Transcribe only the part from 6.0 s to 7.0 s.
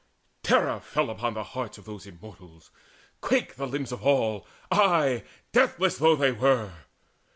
they were!